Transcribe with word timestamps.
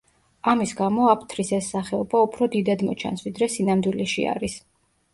ამის 0.53 0.71
გამო 0.79 1.03
აფთრის 1.11 1.53
ეს 1.59 1.69
სახეობა 1.75 2.23
უფრო 2.31 2.49
დიდად 2.57 2.87
მოჩანს, 2.91 3.25
ვიდრე 3.29 3.55
სინამდვილეში 3.61 4.31
არის. 4.37 4.63